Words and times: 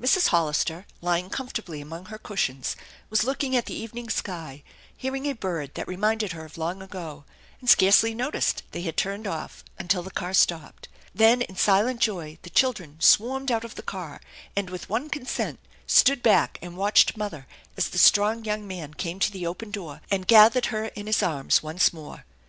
Mrs. 0.00 0.30
Hollister, 0.30 0.88
lying 1.00 1.30
comfortably 1.30 1.80
among 1.80 2.06
her 2.06 2.18
cushions, 2.18 2.74
was 3.10 3.22
looking 3.22 3.54
at 3.54 3.66
the 3.66 3.76
evening 3.76 4.10
sky, 4.10 4.64
hearing 4.96 5.24
a 5.26 5.34
bird 5.34 5.74
that 5.76 5.86
reminded 5.86 6.32
her 6.32 6.44
of 6.44 6.58
long 6.58 6.82
ago, 6.82 7.24
and 7.60 7.70
scarcely 7.70 8.12
noticed 8.12 8.64
they 8.72 8.82
had 8.82 8.96
turned 8.96 9.28
until 9.78 10.02
the 10.02 10.10
car 10.10 10.34
stopped. 10.34 10.88
Then 11.14 11.42
in 11.42 11.54
silent 11.54 12.00
joy 12.00 12.38
the 12.42 12.50
children 12.50 12.96
swarmed 13.00 13.52
out 13.52 13.62
of 13.64 13.76
the 13.76 13.84
car, 13.84 14.20
and 14.56 14.68
with 14.68 14.88
one 14.90 15.08
consent 15.08 15.60
stood 15.86 16.24
back 16.24 16.58
and 16.60 16.76
watched 16.76 17.16
mother, 17.16 17.46
as 17.76 17.90
the 17.90 17.98
strong 17.98 18.44
young 18.44 18.66
man 18.66 18.94
came 18.94 19.20
to 19.20 19.30
the 19.30 19.46
open 19.46 19.70
door 19.70 20.00
and 20.10 20.26
gathered 20.26 20.66
her 20.74 20.86
in 20.86 21.06
his 21.06 21.22
arms 21.22 21.62
once 21.62 21.92
more. 21.92 22.24